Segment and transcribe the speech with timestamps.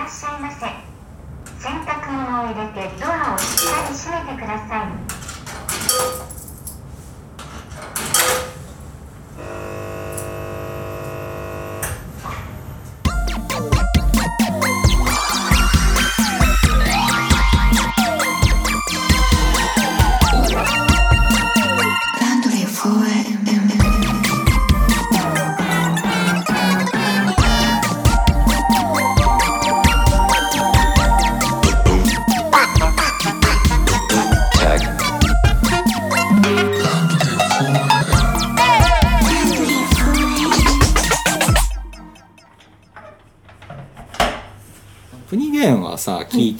[0.00, 0.64] らっしゃいませ。
[1.62, 4.88] 洗濯物を入れてドアをしっかり閉めてくださ
[6.26, 6.29] い。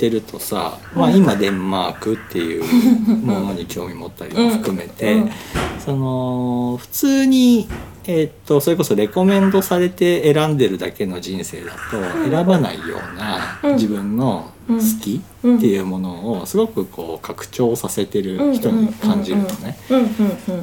[0.01, 2.65] てるとさ、まあ、今デンマークっていう
[3.27, 5.23] ものに興味持ったりも含めて、うん。
[5.23, 5.31] うん
[5.81, 7.67] その普通に、
[8.05, 13.75] えーっとそれこそレコメンドされて選んでるだけの人生だと選ばないようなうん。
[13.77, 19.77] 自分の好きっていうものをすごくこう拡張させてる人に感じるのね。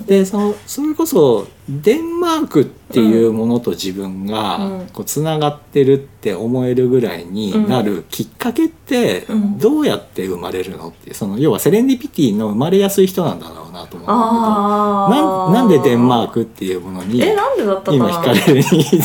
[0.06, 4.60] でそのそれこそデンマークっていうものと自分が
[5.06, 9.58] つながってるって思えるぐらいになるきっかけってうん。
[9.58, 14.08] どうやって生まれるのっていうその要はセレンディピティの生まれやすい人なんだろうなと思うんだけど。
[14.08, 17.42] あなんでデンマークっていうものに今な
[17.84, 18.64] 惹かれるに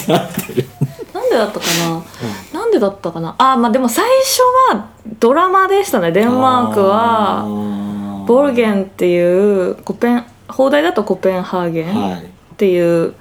[0.09, 0.69] なってる。
[1.15, 2.03] なんでだったかな、
[2.73, 3.35] でだったかな？
[3.39, 4.41] あまあでも最初
[4.75, 4.89] は
[5.21, 6.11] ドラマでしたね。
[6.11, 12.25] デンマークはボルゲンっていうコペン放題だとコペンハーゲンはい。
[12.25, 13.15] っていう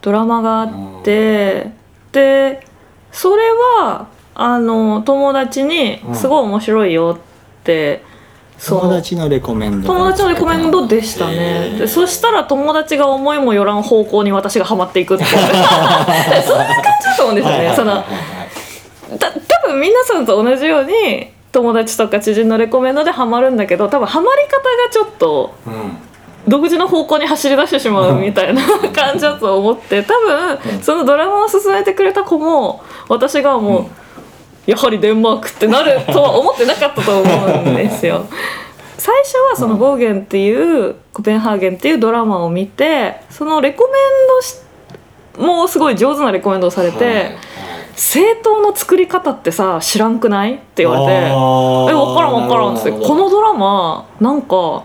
[0.00, 0.68] ドラマがあっ
[1.04, 1.72] て、
[2.12, 2.66] で
[3.10, 6.14] それはあの友達にうん。
[6.14, 8.02] すごい面白いよって、
[8.64, 18.04] 友達のレコメンド友達のレコメンドでしたね、でそしたら友達が思いもよらん方向に私がハマっていくって そんな感じだと思うんですよね、はいはいはいそのはい
[19.18, 25.98] た多分皆さんと同じように友達とか知人のレコメンドでハマるんだけど多分ハマり方がちょっとうん。
[26.48, 28.60] 独自の方向に走り出してしまうみたいな
[28.92, 30.82] 感じだと思って多分うん。
[30.82, 33.90] そのドラマを進めてくれた子も私がもう、うん。
[34.66, 38.26] やはりデンマークってなるとは思ってなかったと思うんですよ。
[38.98, 43.92] 最初はその「ボーゲン」っていう「コペンハーゲン」っていうドラマを見てそのレコメン
[44.28, 44.56] ドし
[45.38, 47.36] もうすごい上手なレコメンドをされて、はいはい
[47.92, 50.54] 政党の作り方ってさ知らんくない？
[50.54, 54.84] って言われて「え分からん分からん」っつってこのドラマなんか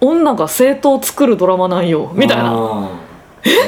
[0.00, 2.44] 女が政党を作るドラマなんよみたいな。
[2.44, 2.88] な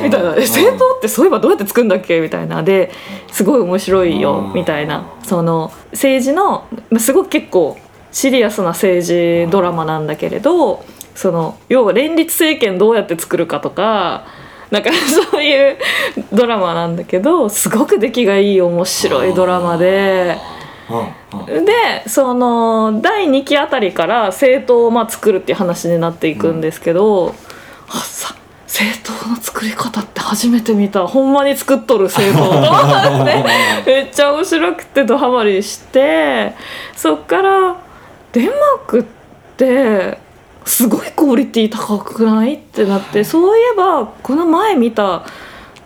[0.04, 2.62] みたいな「え政党ってそういえばどうやって作るんだっけ?」みたいな。
[2.62, 2.90] で
[3.32, 5.04] すごい面白いようんみたいな。
[5.24, 7.76] その政治のまあすごく結構
[8.12, 10.84] シリアスな政治ドラマなんだけれど
[11.16, 14.22] その要は連立政権どうやって作るかとか
[14.74, 14.90] なんか
[15.30, 15.76] そういう
[16.32, 20.36] ドラマなんだけどすごく出来がいい面白いドラマで。
[20.90, 21.64] うんうん。
[21.64, 21.72] で
[22.08, 27.34] その第2期あたりから政党をまあ作るっていう話になっていくんですけど、
[27.88, 28.34] あさ
[28.66, 31.06] 政党の作り方って初めて見た。
[31.06, 33.44] ほんまに作っとる政党と思って。
[33.86, 36.52] めっちゃ面白くてドハマりして。
[36.96, 37.76] そっから
[38.32, 38.54] デンマー
[38.88, 39.04] クっ
[39.56, 40.18] て
[40.64, 42.54] すごいクオリティ高くない？
[42.54, 45.24] ってなってそういえばこの前見た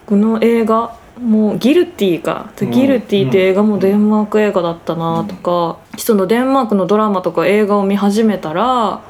[0.06, 2.70] この映画もうギルティか「うん。
[2.70, 9.00] ギルティ」って映画もデンマーク映画だったなとか、そのデンマークのドラマとか映画を見始めたら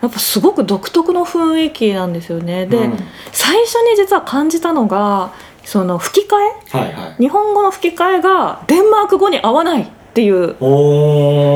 [0.00, 2.66] やっぱすごく独特の雰囲気なんですよね。
[2.66, 2.96] で、うん。
[3.30, 5.32] 最初に実は感じたのが
[5.64, 6.36] その吹き替
[6.72, 6.78] え？
[6.78, 7.22] はいはい。
[7.22, 10.56] 日本語の吹き替えがデンマーク語に合わないっていう。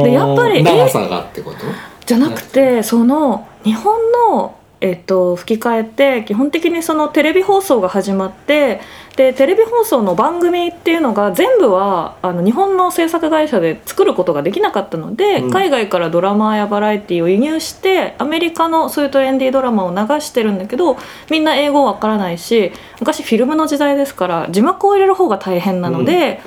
[0.04, 1.58] でやっぱり長さがってこと？
[2.08, 8.80] じゃなくてその日本の、えっと、吹き替えって基本的にそのテレビ放送が始まって
[9.18, 15.50] でテレビ放送の番組っていうのが全部はあの日本の制作会社で作ることができなかったので、うん。
[15.50, 20.96] 海外からドラマやバラエティを輸入してアメリカのそういうトレンディードラマを流してるんだけど
[21.32, 22.70] みんな英語わからないし
[23.00, 26.40] 昔フィルムの時代ですから字幕を入れる方が大変なので、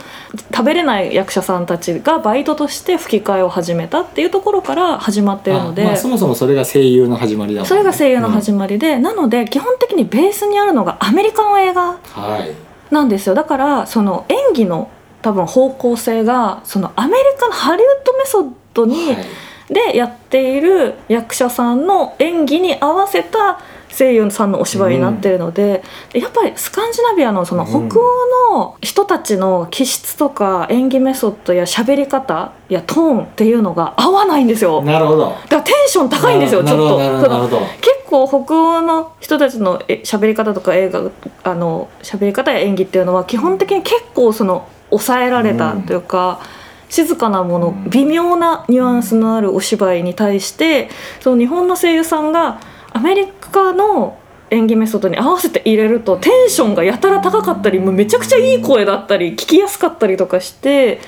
[0.53, 5.83] 食べれない役者さんたちがバイトとして吹き替えを始めたっていうところから始まってるので。
[5.83, 7.67] あまあ、そもそもそれが声優の始まりだね。
[7.67, 11.89] それが声優の始まりで、なので基本的にベースにあるのがアメリカの映画。
[11.89, 11.97] うん。
[11.97, 12.60] はい
[12.91, 13.35] なんですよ。
[13.35, 14.89] だからその演技の
[15.21, 19.25] 多分方向性がそのアメリカのハリウッドメソッドに、はい。
[19.71, 23.61] でやっている役者さんの演技に合わせた
[23.97, 34.81] 声優さんのお芝居になってるので、でやっぱりスカンジナビアのその北欧の人たちの気質とか演技メソッドや喋り方やトーンっていうのが合わないんですよ。
[34.81, 35.29] なるほど。
[35.29, 37.59] だからテンション高いんですよちょっと。
[37.81, 41.11] 結構北欧の人たちのえ喋り方とか映画
[41.43, 46.41] あの喋り方や演技っていうのは基本的に結構その抑えられたというか、
[46.89, 47.89] 静かなもの、うん。
[47.89, 50.89] 微妙なニュアンスのあるお芝居に対して
[51.21, 52.59] その日本の声優さんが
[52.93, 60.99] アメリカの演技メソッドに合わせて入れるとテンションがやたら高かったりもうめちゃくちゃいい声だったり聞きやすかったりとかして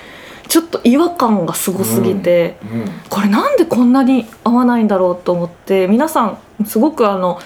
[0.48, 2.58] ちょっと違和感がすごすぎて。
[2.64, 2.86] うん。
[3.10, 7.40] これなんでこんなに合わないんだろうと思って皆さんすごくあの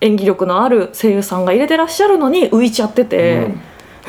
[0.00, 3.54] 演技力のある声優さんが入れてらっしゃるのに浮いちゃってて、え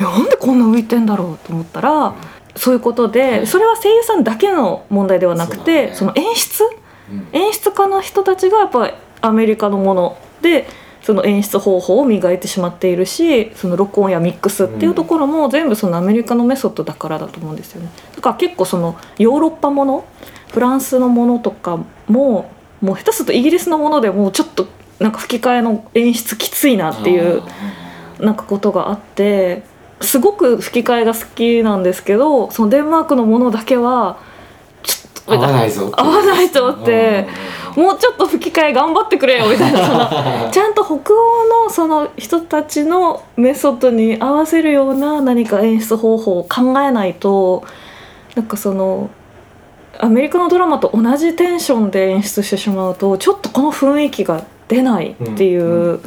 [0.02, 2.14] なんでこんな浮いてんだろうと思ったら、
[2.56, 6.12] そういうことでそれは声優さんだけの問題ではなくてそ,、ね。
[6.14, 6.64] の演出？
[7.10, 7.28] うん。
[7.32, 10.66] 演出家の人たちがやっぱりアメリカのもので
[11.02, 17.88] その演出方法を磨いてしまっているしその録音やミックスっていうところも全部そのアメリカのメソッドだからだと思うんですよね。
[18.14, 20.04] だから結構そのヨーロッパもの
[20.52, 24.66] フランスのものとかももう下手するとイギリスのものでもうちょっと
[24.98, 27.42] なんか吹き替えの演出きついなっていう
[28.20, 29.62] なんかことがあって
[30.00, 34.18] すごく吹き替えが好きなんですけどそのデンマークのものだけは
[34.82, 37.26] ちょっと合わないぞ合わないと思って
[37.76, 40.98] もうちょっと吹き替え頑張ってくれよみたいなその ちゃんと北欧
[41.64, 47.64] のその人たちのメソッドに合わせるような何か演出方法を考えないと
[48.34, 49.10] なんかその
[49.98, 56.00] アメリカのドラマと同じテンションで演出してしまうとちょっとこの雰囲気が出ないっていう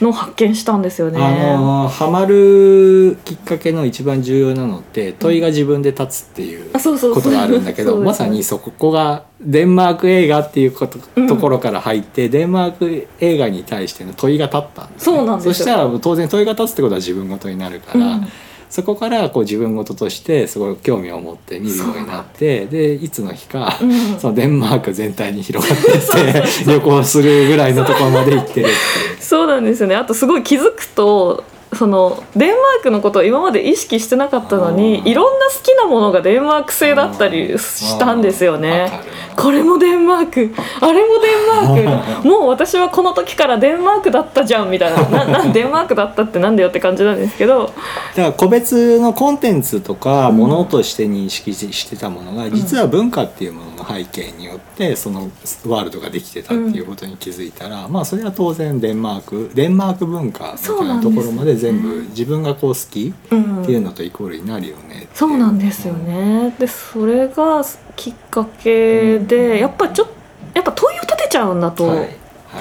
[0.00, 1.22] のを発見したんですよね。
[1.22, 15.54] あのハマるきっかけの一番重要なのって問いが自分で立つっていうことがあるんだけどまさにそこがデンマーク映画っていうこと,、うんところから入ってデンマーク映画に対しての問いが立ったんです、そうなんですよ。
[15.54, 18.28] そしたら当然問いが立つってことは自分ごとになるから、うん
[18.70, 24.18] そこからこう自分ごととしてすごい興味を持って見るようになってでいつの日か、うん。
[24.18, 28.68] そのデンマーク全体に広がってって旅行するぐらいのところまで行ってるっ
[29.16, 29.22] て。
[29.24, 29.94] そうなんですよね。
[29.94, 31.44] あとすごい気づくと
[31.78, 38.90] そのデンマークのことを今まで意識してなかったのにいろんな好きなものがデンマーク製だったりしたんですよわね。
[39.36, 40.54] これもデンマーク。
[40.80, 42.28] あれもデンマーク。
[42.28, 45.24] もう私はこの時からデンマークだったじゃんみたいな。
[45.24, 47.70] な なデンマークだったってなんだよって感じなんですけど。
[48.16, 55.30] だから個別のコンテンツとかものとして認識してたものが実は文化っていうものの背景によってその
[55.66, 63.62] ワールドができてたっていうことに気づいたら、まあそれは当然デンマークデンマーク文化みたいなところまで全部自分がこう好きうん。
[63.62, 66.54] っていうのとイコールになるよねっていそうなんですよね。
[66.58, 67.64] でそれが
[67.96, 70.14] きっかけでやっぱちょっと
[70.54, 71.98] やっぱ問いを立てちゃうんだとはい。
[71.98, 72.08] はい。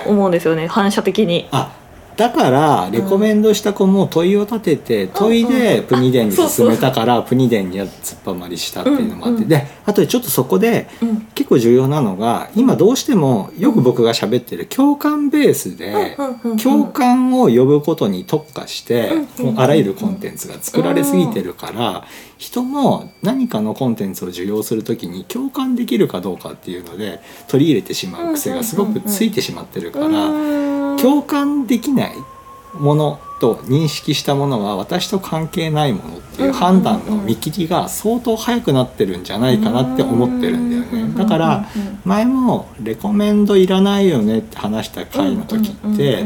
[0.07, 1.47] 思うんですよね、反射的に。
[2.17, 9.45] あだからレコメンドした子も問いを立てて問いでプニデンに進めたからプニデンには突っ張りしたっていうのもあって。
[9.45, 11.27] であとちょっとそこでうん。
[11.37, 16.17] 結構重要なのが今どうしてもよく僕が喋ってる共感ベースで
[16.61, 19.11] 共感を呼ぶことに特化して
[19.55, 22.05] あらゆるコンテンツが作られすぎてるから
[22.37, 30.66] 人も何かのコンテンツを受容する時に共感できるかどうかっていうので取り入れてしまう癖がすごくついてしまってるからうん
[31.01, 32.15] 共感できない
[32.73, 41.13] ものと認識したものは私と関係ないものっていう判断の見切りが相当早くなってるんじゃないかなって思ってるんだよね。
[41.17, 41.65] だから
[42.03, 46.25] 前もレコメンドいらないよねって話した回の時って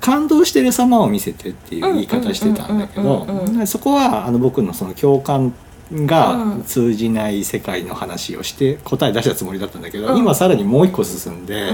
[0.00, 3.26] 感動してる様を見せてっていう言い方してたんだけど
[3.66, 5.54] そこはあの僕のその共感
[5.92, 6.62] がうん。
[6.64, 10.18] 通じない世界の話をして答え出したつもりだったんだけどうん。
[10.18, 11.72] 今さらにもう一個進んで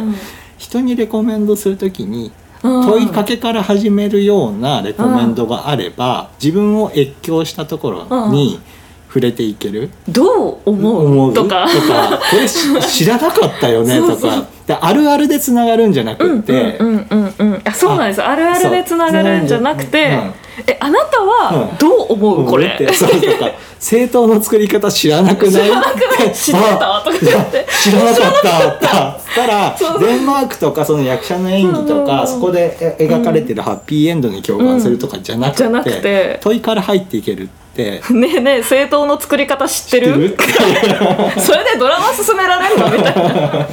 [0.58, 2.86] 人にレコメンドする時にうん。
[2.86, 8.60] 問いかけから始めるようなレコメンドがあれば自分を越境したところに
[9.06, 9.90] 触れていける。
[10.08, 11.32] どう思う？
[11.32, 11.66] とか。
[12.30, 14.44] これし知らなかったよね とか。
[14.66, 16.78] であるあるでつながるんじゃなくって、
[17.68, 18.22] あそうなんです。
[18.22, 20.32] あるあるでつながるんじゃなくて、うん
[20.66, 22.66] えあなたはどう思う、これ？
[22.66, 23.52] ってそうとか。
[23.78, 25.70] 政党の作り方知らなくない？
[26.34, 28.68] 知ってたとか言って知らなかった。
[28.70, 29.46] ったつった。
[29.46, 36.38] らデンマークとかその役者の演技とうんかそこでえ描かれてるハッピーエンドに共感するとかじゃなくてて。
[36.42, 38.02] 問いから入っていけるって。
[38.10, 40.36] ねえねえ政党の作り方知ってる？
[41.38, 42.90] それでドラマ進められるの？
[42.90, 43.68] みたいな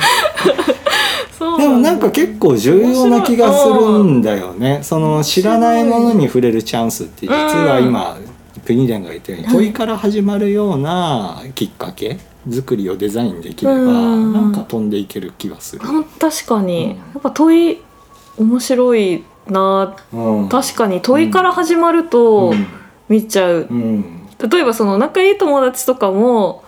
[1.39, 4.79] でもなんか結構重要な気がするんだよね。
[4.83, 8.17] その知らないものに触れるチャンスって実は今
[8.65, 12.17] プニデンが言ったように問いから始まるようなきっかけ
[12.49, 14.33] 作りをデザインできればうん。
[14.33, 15.81] なんか飛んでいける気がする。
[15.87, 17.81] うん確かに、やっぱ問い
[18.37, 19.95] 面白いな。
[20.13, 20.49] うん。
[20.49, 22.53] 確かに問いから始まると
[23.09, 24.27] 見ちゃう、うん。
[24.49, 26.63] 例えばその仲いい友達とかも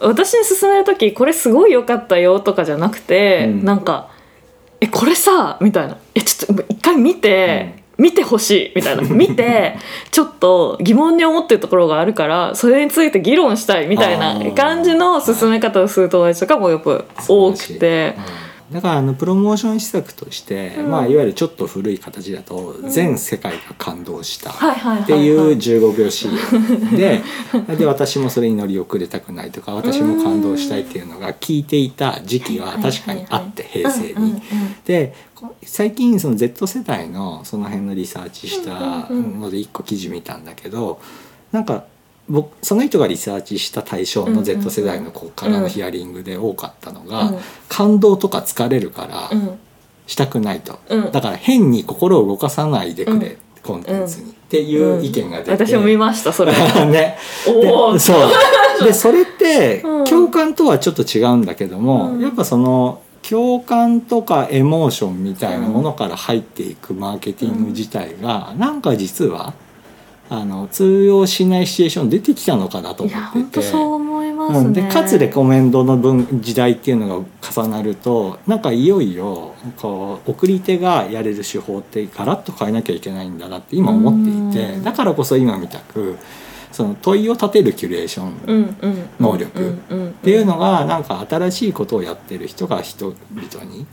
[0.00, 3.64] 私に勧める時これすごい良かったよとかじゃなくて、うん。
[3.64, 4.10] なんか
[4.80, 9.02] 「えこれさ」みたいな「えちょっと一回見て、見てほしいみたいな。
[9.08, 9.76] 見て
[10.10, 18.14] ちょっと疑問に思ってるところがあるからそれについて議論したいみたいな感じの進め方をする友達とかもやっぱ多くて。
[18.72, 20.90] だからあのプロモーション施策として、うん。
[20.90, 26.36] まあ、いわゆるちょっと古い形だと全世界が感動したっていう15秒 CM
[26.96, 27.22] で
[27.76, 34.42] で私もそれに乗り遅れたくないとか私も感動したいっていうのが聞いていた時期は確かにあって平成に。
[34.84, 35.14] で
[35.62, 41.00] 最近その Z 世代のその辺のリサーチしたので一個記事見たんだけど
[41.52, 41.84] なんか
[42.28, 47.38] 僕その人がリサーチした対象の Z 世代の子からのヒアリングで多かったのが、うん。
[47.68, 49.58] 感動とか疲れるからうん。
[50.06, 51.12] したくないと、うん。
[51.12, 56.52] だから変に心を動かさないでくれ、コンテンツに、っていう意見が出て、私も見ましたそれ。
[56.86, 57.18] ね。
[57.44, 57.52] そ
[57.92, 57.98] う。
[58.84, 60.04] でそれってうん。
[60.04, 62.22] 共感とはちょっと違うんだけども、うん。
[62.22, 69.52] やっぱその共感とかエモーションみたいなものから入っていくマーケティング自体が、なんか実は
[70.30, 73.32] あの通用しないシチュエーション出てきたのかなと思ってて。
[73.32, 86.18] 本当そう思いますね、うん、でかつレコメンドの分時代っていうのが重なるとなんかいよいよこう送り手がやれる手法ってガラッと変えなきゃいけないんだなって今思っていてうんだからこそ今みたく
[86.72, 93.86] その問いを立てるキュレーション能力っていうのがなんか新しいことをやってる人が人々にうん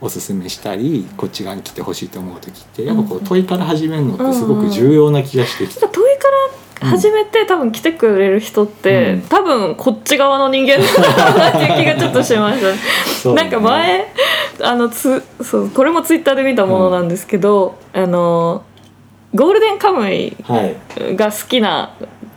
[0.00, 5.88] おすすめしたりこっち側に来てほしいと思う時ってやっぱこう問いから始めるのってすごく重要な気がしてきた。
[5.88, 6.28] 問いか
[6.82, 9.22] ら始めて、多分来てくれる人って、うん。
[9.22, 14.12] 多分こっち側の人間なんだなっていう気がちょっとしました、なんか前
[14.60, 18.64] あのつそうこれもツイッターで見たものなんですけど、あの
[19.32, 20.76] ゴールデンカムイはい、
[21.14, 21.94] が好きな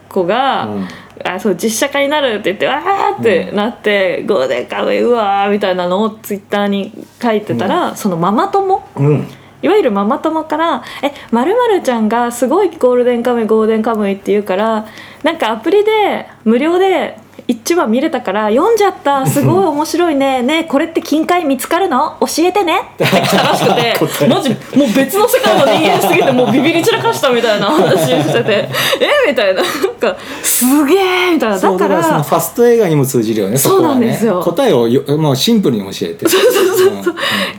[0.10, 0.88] 子が、うん
[1.24, 6.92] あそう実写化になるって言ってわーってなって、ゴールデンカムイうわーみたいなのをツイッターに
[7.22, 8.84] 書いてたら、そのママ友？
[8.98, 9.28] うん。
[9.62, 14.86] いわゆるママ友から「えまるちゃんがすごいゴールデンカムイゴールデンカムイって言うから
[15.24, 17.18] なんかアプリで無料で
[17.48, 19.26] 一話見れたから読んじゃった。
[19.28, 20.42] すごい面白いね。
[20.42, 22.16] ねえこれって金塊見つかるの？
[22.22, 29.30] 教えてね」 って来たらしくてマジもう別の世界の人間すぎてもうビビり散らかしたみたいな話してて「え？
[29.30, 29.62] みたいな。
[29.62, 31.58] なんか「すげえ!」みたいな。
[31.60, 34.42] だからファスト映画にも通じるよねそうなんですよ。
[34.44, 37.16] 答えをよもうシンプルに教えてそうそうそうそう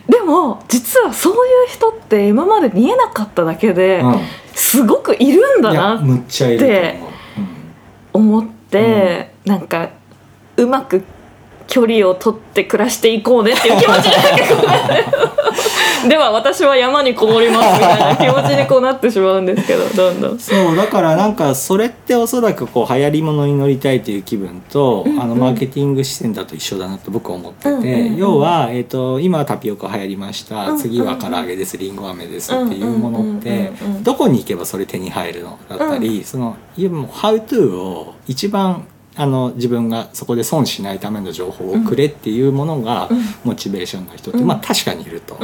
[0.09, 1.39] でも実はそういう
[1.73, 4.21] 人って今まで見えなかっただけで、うん。
[4.59, 9.91] すごくいるんだなむっちゃいると思うで思って、なんか
[10.57, 11.05] うまく
[11.67, 15.05] 距離を取って暮らしていこうねっていう気持ちに結構なって
[16.09, 20.39] では私は山にこもりますみたいな気持ちにこうなってしまうんですけどどんどん。
[20.39, 25.21] そうだからなんかそれっておそらくこう流行りものに乗りたいという気分と、うんうん。
[25.21, 31.77] あのマーケティング視点だと一緒だなと僕は思ってて、うんうんうん要は、えー、と今はタピオカ流行りました、うんうん次は唐揚げです。
[31.79, 33.97] りんご飴ですっていうものって、うんうんうん。
[33.97, 38.87] うんどこに行けばそれ手に入るのだったり、そのいやもう「How to」を一番
[39.17, 43.23] あの自分がそこで損しないための情報をくれっていうものがうん。
[43.45, 44.47] モチベーションの人って、うん。
[44.47, 45.39] まあ確かにいると。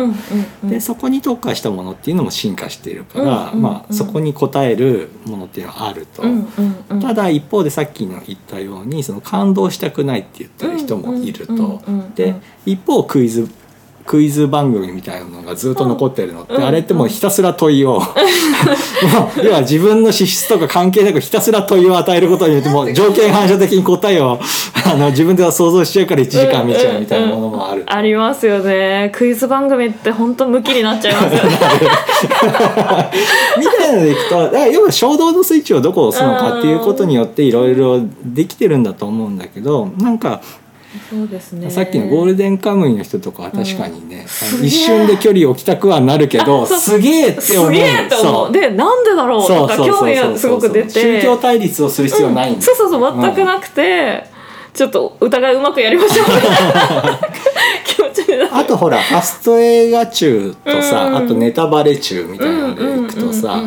[0.64, 6.23] でそこに特化したものっていうのも進化しているから、まあ、そこに応えるものっていうのはあると、
[7.00, 11.83] ただ一方でさっきの言ったようにその感動したくないって言ってる人もいると、
[12.14, 12.35] で
[12.67, 13.49] 一方クイズ
[14.07, 16.65] クイズ番組みたいなのがずっと残ってるのって、うん。
[16.65, 18.03] あれってもうひたすら問いを、 も
[19.37, 24.39] う要は自分の資質とか関係なくひたすら問いを与えることによってもう条件反射的に答えを
[24.85, 27.85] あの自分では想像しちゃうから1時間見ちゃうみたいなものもある。
[27.87, 29.11] ありますよね。
[29.15, 31.59] クイズ番組って本当ムキになっちゃいますよね。
[33.59, 40.41] みたいなのでいくと要は衝動のスイッチをどこを押すのかっていうことによっていろいろできてるんだと思うんだけどなんか
[41.09, 41.71] そうですね。
[41.71, 44.27] さっきのゴールデンカムイの人とかは確かにね、
[44.59, 44.67] うん。
[44.67, 47.73] 一瞬で距離を置きたくはなるけどすげえって思う。
[47.73, 48.51] すげえって思そう。
[48.51, 50.91] うでなんでだろうとか興味がすごく出て。
[50.91, 53.23] 宗教対立をする必要ないんだ、そうそうそう。
[53.23, 54.25] 全くなくて、
[54.75, 56.27] ちょっと疑いうまくやりましょう。
[56.27, 57.21] みたいな
[57.85, 61.17] 気持ちになってあとほらファスト映画中とさ、うん。
[61.17, 63.63] あとネタバレ中みたいなのでいくとさ、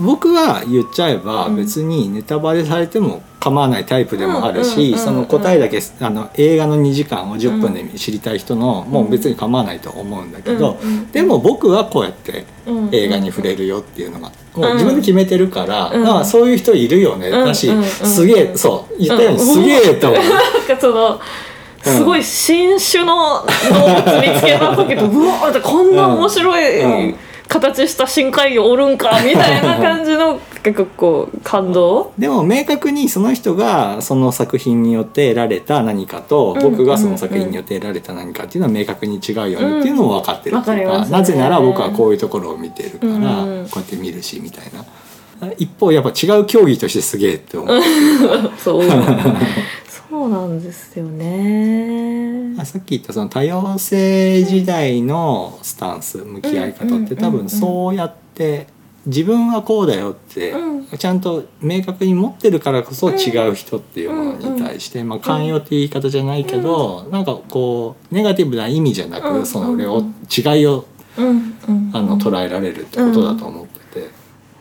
[0.00, 10.78] 僕は言っちゃえば別にネタバレされても構わないタイプでもあるし、その答えだけあの映画の2時間を10分で知りたい人の、もう別に構わないと思うんだけど、
[11.12, 14.32] でも僕はこうやってうん映画に触れるよっていうのが。
[14.54, 16.02] もう自分で決めてるから、うん。
[16.02, 17.70] まあそういう人いるよね、だし、
[18.04, 19.46] すげえそう言ったようにうん。
[19.46, 20.20] すげえと思う。
[20.20, 20.32] なん
[20.66, 21.20] かその
[21.82, 27.08] すごい新種の動物見つけた時と うわこんな面白うん。
[27.10, 27.14] い
[27.48, 32.12] 形した深海魚おるんかみたいな感じの結構こう感動？
[32.18, 36.62] でも明確にその人がその作品によって得られた何かとうん。
[36.70, 41.04] 僕がその作品によって得られた何かっていうのは明確に違うよねっていうのも分かってるっていうかうん。
[41.04, 41.10] ね。
[41.10, 44.84] なぜなら僕はこういうところを見てるから、こうやって見るしみたいな。
[45.56, 47.80] 一方やっぱ違う競技としてすげえって思う
[48.58, 48.82] そう。
[50.10, 52.32] そうなんですよね。
[52.34, 58.66] あさっき言ったその多様性時代のスタンス向き合い方って多分そうやって
[59.06, 60.78] 自分はこうだよってうん。
[60.98, 69.42] ちゃんと明確に持ってるからこそ違う人っていうものに対してまあ寛容って言い方じゃないけどなんかこうネガティブな意味じゃなうん。
[69.42, 70.02] くその俺を
[70.34, 70.86] 違いを
[71.18, 71.20] あ
[72.00, 74.08] の捉えられるってことだと思ってて。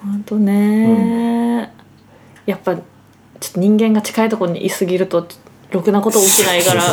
[0.01, 1.73] 本当ね、
[2.45, 2.83] やっぱちょっ
[3.53, 5.27] と人間が近いところにいすぎると
[5.71, 6.83] ろくなこと起きないから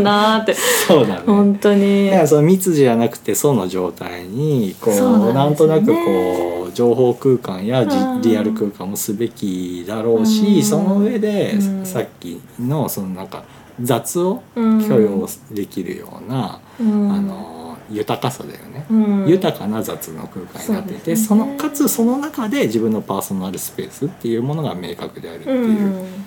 [0.00, 0.54] なーって。
[0.54, 1.22] そうだね。
[1.26, 2.06] 本当に。
[2.06, 5.32] だからその密じゃなくて素の状態にこうね。
[5.32, 10.62] なんとなくこう情報空間やじうんリアル空間もすべきだろうし、うん。
[10.62, 11.86] その上で、うん。
[11.86, 13.44] さっきのそのなんか
[13.82, 17.12] 雑をうん許容できるような、うん。
[17.12, 18.86] あの豊かさだよね。
[18.90, 19.28] うん。
[19.28, 21.52] 豊かな雑の空間になっていてそ,、ね。
[21.52, 26.24] のかつその中で自分のパーソナルスペースっていうものが明確であるっていう、うん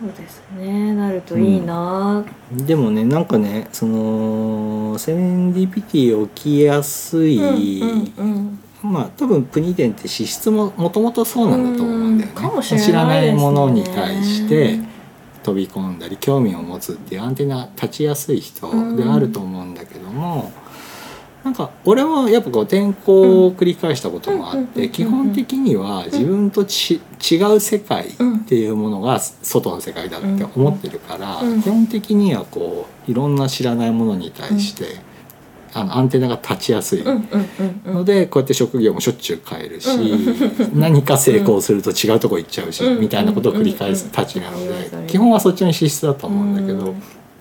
[0.00, 0.94] そうですね。
[0.94, 12.36] なるといいな、でもねなんかねそのセレンディピティ起きやすい、うんうんまあ多分プニデンって資質ももともとそうなんだと思うんだよね。
[12.36, 12.92] うんかもしれないね。
[12.92, 14.78] 知らないものに対して
[15.42, 20.52] 飛び込んだり興味を持つっていうアンテナ立ちやすい人であると思うんだけども、
[21.44, 28.10] なんか俺はやっぱこう転校を繰り返したこともあっうんて基本的には自分とち違う世界っ
[28.46, 31.62] ていうものが外の世界だって思ってるからうん。
[31.62, 35.00] 基本的にはこういろんな知らないものに対して
[35.74, 37.04] あのアンテナが立ちやすい。
[37.84, 40.80] のでこうやって職業もしょっちゅう変えるし、うん。
[40.80, 43.00] 何か成功すると違うとこ行っちゃうし、うん。
[43.00, 44.68] みたいなことを繰り返すたちなのうん。
[44.68, 45.06] で、うん。
[45.06, 46.54] 基本はそっちの資質だと思うん。
[46.54, 46.94] だけど、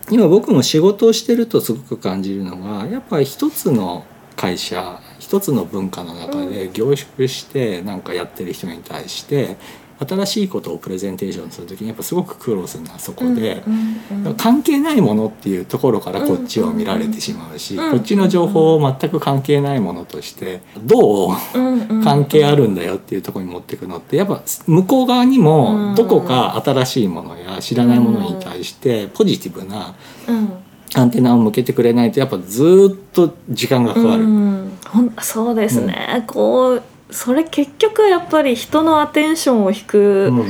[0.09, 4.05] 今僕も仕事をしてるとすごく感じるのがやっぱり一つの
[4.37, 9.57] 会社一つの文化の中で凝縮してなんかやってる人に対して
[10.05, 13.63] 新しいことをプレゼンテーションする時にやっぱすごく苦労するのはそこで。
[13.65, 29.95] うんうんうん関係ないものっていうところからこっちを見られてしまうし、うんこっちの情報を全く関係ないものとしてどううんうん関係あるんだよっていうところに持っていくのってやっぱ向こう側にもどこか新しいものや知らないものに対してポジティブな
[30.27, 30.53] うん。
[30.95, 34.23] アンテナを向けてくれないとやっぱずーっと時間がかかる。
[34.23, 34.77] うん。
[34.87, 40.45] ほんそうですね、こうそれ結局やっぱり人のアテンションを引くうん。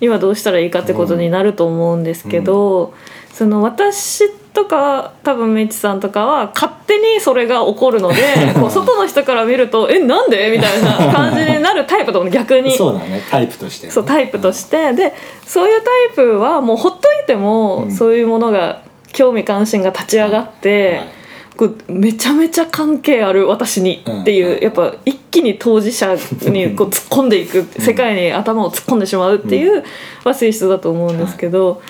[0.00, 2.94] にはどうしたらいいかってことになると思うんですけど、
[3.34, 8.16] その私とか多分メイチさんとかは勝手にそれが起こるので
[8.58, 12.74] こう外の人から見ると「えなんで?」みたいな感じになるタイプと思う 逆に。
[12.76, 13.22] そうだね。
[13.30, 15.14] タイプとしてね、そうタイプとして、で
[15.46, 17.92] そういうタイプはもうほっといても、うん。
[17.92, 18.80] そういうものが
[19.12, 21.19] 興味関心が立ち上がって、はい
[21.60, 24.62] こうめちゃめちゃ関係ある私にっていう、うん。
[24.62, 29.84] やっぱ一気に当事者にこう突っ込んでいく、世界に頭を突っ込んでしまうっていう
[30.24, 31.82] は性質だと思うんですけど、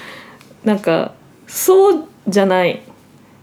[0.65, 1.13] なんか
[1.47, 2.83] そうじゃない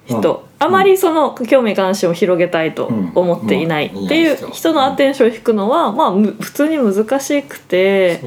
[0.05, 0.67] 人、うん。
[0.67, 8.19] あまりその興味関心を広げたいと思っていないうんっていう人人のアテンションを引くのは、まあむ普通に難しくて。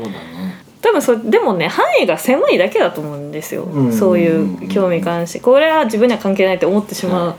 [0.80, 3.92] 多分そでもね範囲が狭いだけだと思うんですよ、うん。
[3.92, 5.42] そういう興味関心。
[5.42, 7.34] これは自分には関係ないって思ってしまう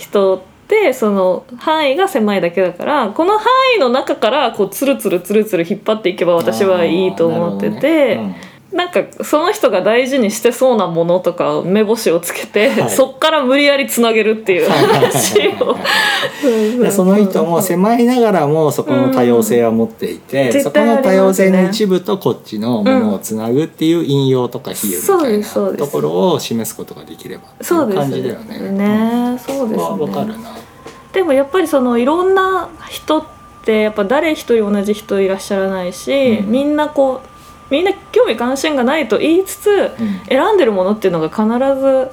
[0.00, 8.20] 人ってその範囲が狭いだけだからこの範囲の中からこうつるつるつるつる引っ張っていけば私はいいと思ってて、
[8.72, 12.90] なんかその人が大事にしてそうなものとか目星をつけて、はい。
[12.90, 15.76] そっから無理やりつなげるっていう 話を。
[16.90, 20.62] その人も狭いながらもそこの多様性は持っていて、うん。
[20.62, 28.58] そこの多様性の一部とこっちのものうんをつなぐっていう引用とか比喩みたいなところを示すことができればっていう感じだよね。
[28.70, 29.80] ねそうです。
[29.80, 29.82] ね。
[29.82, 30.56] わかるな。
[31.12, 33.24] でもやっぱりそのいろんな人っ
[33.64, 36.52] てやっぱ誰一人同じ人いらっしゃらないし、うん。
[36.52, 37.29] みんなこう
[37.70, 41.44] みんな興味関心がないと言いつつうん選んでるものっていうのが必
[41.80, 42.10] ず。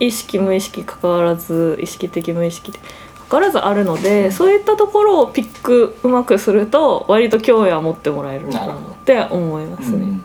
[0.00, 2.80] 意識無意識関わらず意識的無意識で
[3.28, 10.20] 関わらずあるので、そういったところをピックうまくすると割と興味は持ってもらえるなって思いますね。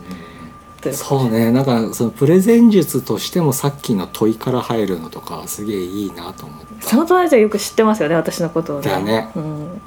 [0.90, 6.88] うそうねなんかそのプレゼン術としてもさっきの問いから入るのとかすげえいいなと思った。
[6.90, 8.90] その友達はよく知ってますよね私のことをね。
[8.90, 9.82] だねうん、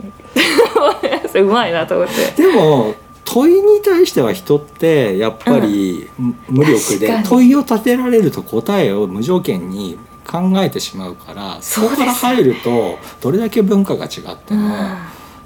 [1.42, 2.42] うまいなと思って。
[2.42, 2.94] でも
[3.31, 6.09] 問いに対しては人ってやっぱり
[6.49, 14.71] 無力で問いを立てられると答えを無条件に考えてしまうからそこから入るとどれだけ文化が違っても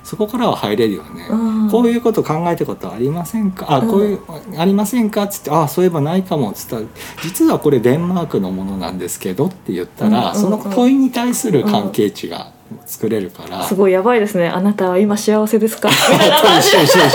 [0.05, 1.71] そこからは入れるよね、うん。
[1.71, 3.67] こういうこと考えたことありませんか？
[3.69, 4.21] あこういう、
[4.59, 5.23] ありませんか？
[5.23, 6.51] っつってあそういえばないかも。
[6.51, 6.83] っつったら
[7.23, 10.61] 実はこれデンマークのものなんですけどって言ったら、うんうんうん。
[10.61, 12.53] その問いに対する関係値が
[12.87, 14.49] 作れるから、すごいやばいですね。
[14.49, 15.89] あなたは今幸せですか？
[16.13, 17.09] みたいな感じ一緒一緒一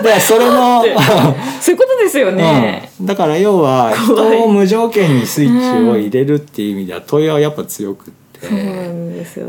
[0.00, 0.82] 緒でそれの
[1.60, 8.46] そういうことですよね、うん、だから要は人を無条件にスイッチを入れるっていう意味では問いはやっぱ強くって、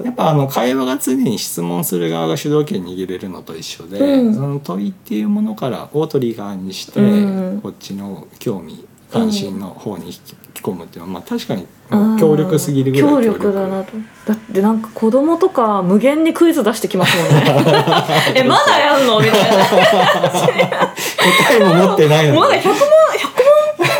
[0.05, 4.33] やっぱあの会話が常に質問する側が主導権握れるのと一緒で、うん。
[4.33, 7.59] その問いっていうものからをトリガーにして、うん。
[7.61, 13.53] こっちの興味関心の方に引き込むっていうのは、まあ、確かにうん強力すぎるぐらい強力。
[13.53, 13.93] だなと
[14.27, 17.43] だってなんか子供とか無限にクイズ出してきますもんね。
[18.35, 19.19] えまだやんの？
[19.19, 19.65] みたいな。
[19.65, 22.39] 答えも持ってないのに。
[22.39, 23.16] まだ100万100万問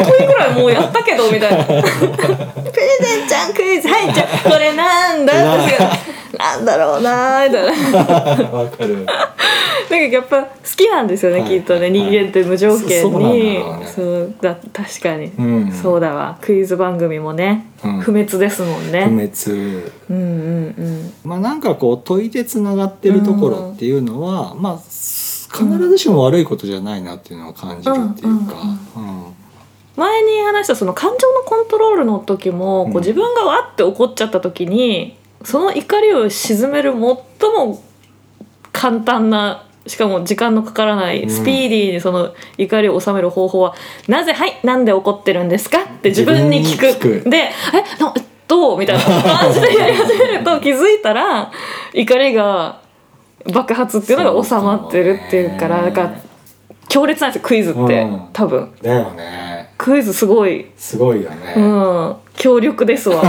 [0.03, 1.65] いぐらいもうやったけどみたいな。
[1.65, 3.53] プレゼンちゃん。
[3.53, 5.77] クイズはいじゃあこれなんだって
[6.38, 8.49] なんだろうなーみたいな。
[8.51, 8.95] わかる。
[8.95, 11.49] なんかやっぱ好きなんですよね、はい。
[11.49, 11.91] きっとね、はい。
[11.91, 13.12] 人間って無条件に。
[13.12, 13.88] ろうね。
[13.88, 15.71] そうだ確かに、うん。
[15.71, 16.38] そうだわ。
[16.41, 17.99] クイズ番組もね、うん。
[17.99, 19.05] 不滅ですもんね。
[19.05, 19.88] 不滅。
[20.10, 21.13] うんうんうん。
[21.23, 28.55] まあなんかこう問いでつながってるところっていうのは、まあ必ずしも悪いことじゃないなっていうのを感じるっていうか、
[28.95, 29.37] うん
[29.97, 32.93] 前に話したその感情のコントロールの時も、うん。
[32.93, 37.83] こう自分がわって怒っちゃった時にその怒りを鎮める最も
[38.71, 41.29] 簡単なしかも時間のかからないうん。
[41.29, 43.73] スピーディーにその怒りを収める方法は
[44.07, 46.77] 「なぜはいなんで怒ってるんですか?」って自分に聞
[47.23, 47.29] く。
[47.29, 47.38] で
[47.73, 49.03] 「えなえっと」みたいな。
[49.03, 51.51] 感じでやり始めると 気づいたら
[51.93, 52.79] 怒りが
[53.51, 56.12] 爆発っていうのが収まってるっていうからそうなんか
[56.89, 58.21] 強烈なんですよクイズって、うん。
[58.33, 58.71] 多分。
[58.81, 59.57] だよね
[59.88, 63.21] クイズすごい、すごいよね、うん、強力ですわ。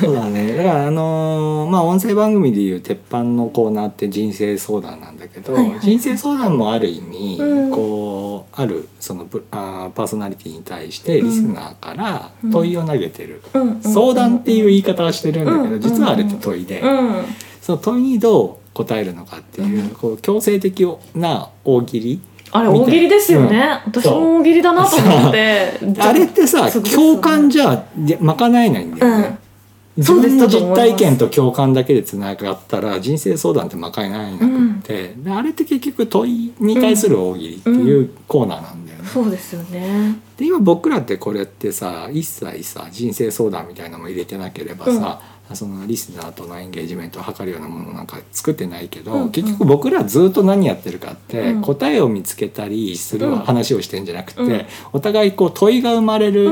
[0.00, 0.56] そうだね。
[0.56, 5.80] だからあのーまあ音声番組でいう鉄板のコーナーって人生相談なんだけど、はいはい。
[5.80, 7.70] 人生相談もある意味、うん。
[7.70, 17.24] こうあるそのぶあーパーソナリティに対してリスナーから問いを投げてる、うん相談っていう言い方はしてるんだけど、うん実はあれって問いで、うん、
[17.62, 22.20] その問いにどう答えるのかっていう,、こう強制的な大喜利
[22.52, 23.80] あれ大喜利ですよね。
[23.86, 25.80] うん私も大喜利だなと思って。
[25.98, 27.84] あれってさ共感じゃ
[28.20, 29.38] 賄えないんだよね。
[29.96, 39.08] うです分の実体験と共感だけでつながったら人生相談って賄えなくって、であれって結局問いに対する大喜利っていうコーナーなんだよね。
[39.08, 40.18] そうですよね。
[40.36, 45.20] で今僕らってこれってさ一切さ人生相談みたいなのも入れてなければさ、
[45.54, 49.30] そのリスナーとのエンゲージメントを図るようなものなんか作ってないけど、うんうん。
[49.30, 51.62] 結局僕らずっと何やってるかって、うん。
[51.62, 53.38] 答えを見つけたりするうん。
[53.38, 54.66] 話をしてんじゃなくて、うん。
[54.92, 56.50] お互いこう問いが生まれる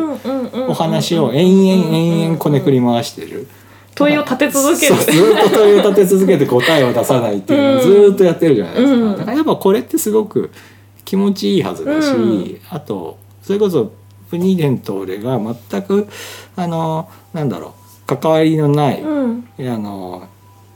[0.69, 3.49] お話を延々延々こねくり回してる。
[3.97, 4.95] 問いを立て続ける。
[4.97, 5.05] ずっ
[5.51, 9.19] と問いを立て続けて答えを出さないっていうのをずっとやってるじゃないですか、うん。
[9.19, 10.51] だからやっぱこれってすごく
[11.05, 12.61] 気持ちいいはずだし、うん。
[12.71, 13.93] あとそれこそ
[14.31, 16.09] プニデンと俺が全く
[16.57, 19.45] あのなんだろう関わりのない、うん。
[19.59, 20.29] あの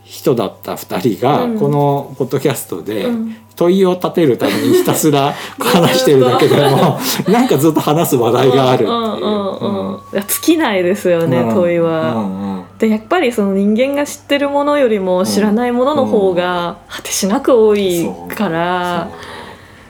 [0.04, 1.58] 人だった2人がうん。
[1.58, 3.36] このポッドキャストでうん。
[3.56, 10.22] 問いを立てるためにひたすら 話してるだけでも なんかずっと話す話題があるっていう。
[10.28, 11.54] 尽きないですよね、うん。
[11.54, 12.14] 問いは。
[12.14, 12.64] うんうん。
[12.78, 19.08] でやっぱりその人間が知ってるものよりも知らないものの方が果てしなく多いから、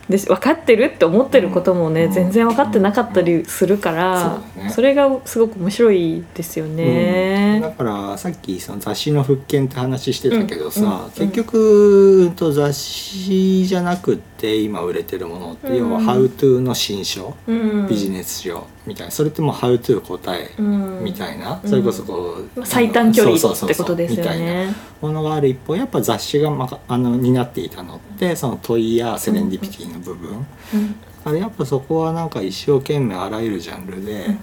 [0.09, 2.13] で分かってるって思ってることもね、うん。
[2.13, 4.71] 全然分かってなかったりするから、そうだね。
[4.71, 6.77] それがすごく面白いですようん。
[6.77, 7.61] ね。
[7.61, 19.11] だからさっきその雑誌の復権って話してたけどさ、結局うんと雑誌じゃなくって今売れてるものって、うん要は「How to」の新書、うんビジネス書みたいな。
[19.11, 21.05] それってもう「How to」答えうん。
[21.05, 21.71] みたいな、うん。
[21.71, 24.75] それこそこう、最短距離ってことですよみたいなね。
[25.01, 30.95] ものがある一方やっぱ雑誌が、まか、あの担っていたのってその問いやセレンディピティの部分、うん。
[31.25, 34.37] あれやっぱそこはなんか一生懸命あらゆるジャンルで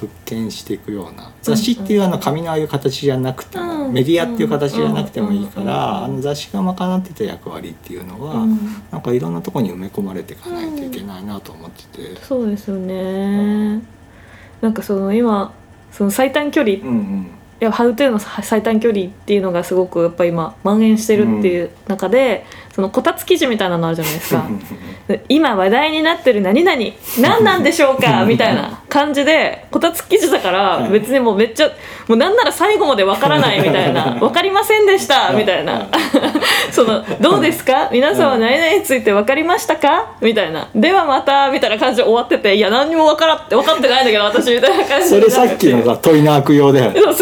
[0.00, 3.92] 復権していくような雑誌っていうあの紙のああいう形じゃなくても、うん。
[3.92, 5.66] メディアっていう形じゃなくてもいいかうん。
[5.66, 8.58] ら、あの雑誌が賄ってた役割っていうのは、うん。
[8.90, 12.16] なんかいろんなとこに埋め込まれていかないといけないなと思ってて。
[12.22, 13.80] そうですよね。
[14.60, 15.52] なんかその今
[15.92, 16.76] その最短距離。
[16.76, 17.30] うんうん。
[17.58, 22.44] いやハウトゥーの最短距離っていうのがすごくやっぱ今蔓延してるっていう中で、
[22.76, 24.44] そのこたつ記事みたいなのあるじゃないですか。
[25.08, 26.78] で今話題になってる何々
[27.20, 31.68] 何なんでしょうかみたいな感じでこたつ記事だから別にもうめっちゃ
[32.06, 35.86] もうなんなら最後までわからないみたいな分かりませんでしたみたいな。
[36.70, 37.88] そのどうですか？
[37.90, 40.12] 皆さんは何々について分かりましたか？
[40.20, 40.68] みたいな。
[40.74, 47.14] ではまたみたいな感じで終わってていや何にも分からって分かってないんだけど私みたいな感じそれさっきのが問いの悪用だよねそう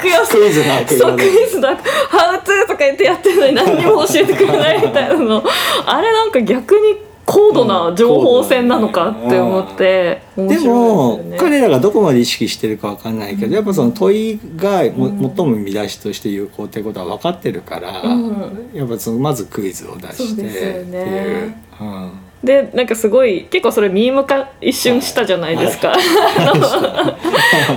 [0.00, 1.68] クイズの悪そうクイズだ
[2.10, 5.42] 「ハウトゥとか言ってやってるのに何にも教えてくれないみたいなの
[5.86, 11.38] あれなんか逆に高度な情報戦なのかって思って面で白もいですよね。
[11.38, 18.70] 彼らがどこまで意識してるかわかんないけど、やっぱその問いがも、最も見出しとして有効ってことは分かってるから、うん。
[18.74, 25.94] やっぱそのまずクイズを出してっていう、うん、でなんかすごい結構それミーム化一瞬したじゃないですか。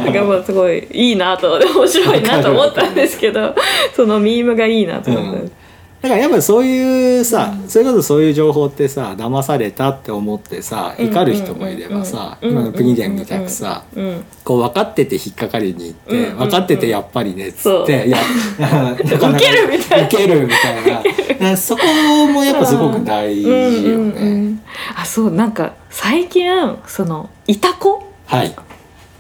[0.04, 3.56] なんかもうすごいいいなと面白いなと思ったんですけど
[3.96, 5.32] そのミームがいいなと思った。
[5.32, 5.42] ん。
[5.42, 5.67] です。
[6.02, 14.24] だからやっぱそういうさ、それこそそういう情報ってさ騙されたって思ってさ怒る人もいればさ、うんうんうん今のプニデンみたくさ、うん。
[14.44, 16.38] こう分かってて引っかかりに行って、うんうんうん。
[16.38, 18.18] 分かっててやっぱりねっつっていや
[18.94, 20.08] ウケるみたいな。
[20.08, 21.58] ウケるみたいな。
[21.58, 21.84] そこ
[22.28, 24.62] もやっぱすごく大事よね、うんうんうん。
[24.96, 26.48] あそうなんか最近
[26.86, 28.56] そのいたこはい。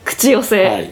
[0.06, 0.92] 口寄はせ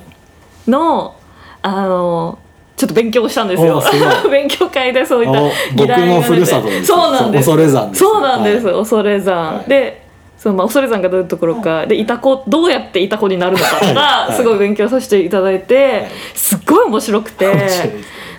[0.68, 0.70] い。
[0.70, 1.16] の、
[1.62, 2.40] あの
[2.76, 3.78] ちょっと勉強したんですよ。
[3.78, 3.90] おす
[4.30, 7.50] 勉強会でそういったお僕のふるさそうなんです。
[7.50, 8.76] 恐山そうなんです、はい。
[8.76, 9.70] 恐山、はい。
[9.70, 10.06] で
[10.38, 11.86] そのまあ恐山がどういうところか。
[11.86, 14.34] でいたこどうやっていたこになるのかとか、はい。
[14.34, 16.38] すごい勉強させていただいて、い。
[16.38, 17.54] すっごい面白くて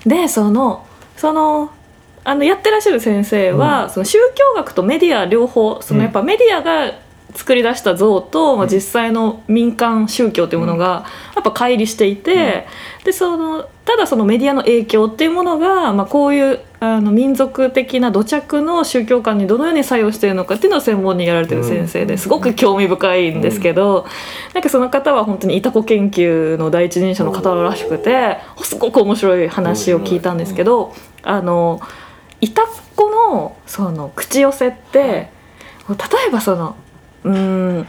[0.05, 0.83] でその
[1.17, 1.71] その
[2.23, 6.93] あのやってらっしゃる先生は、その宗教学とメディア両方そのやっぱメディアが
[7.35, 12.67] 作り出した像と、まあ、実際の民間宗教というものがやっぱ乖離していて、
[13.05, 24.07] でそのただそのメディアの影響っていうものが、まあ、こういうあの民族的な土着の宗教観にどのように作用しているのかっていうのを専門にやられてる先生ですごく興味深いんですけど、
[24.55, 31.81] なんかその方は本当にイタコ研究の第一人者の方らしくてすごく面白い話を聞いたんですけど、あの
[32.41, 32.63] イタ
[32.97, 35.01] コのその口寄せって、
[35.89, 35.97] 例
[36.29, 36.77] えばその
[37.27, 37.89] うーん。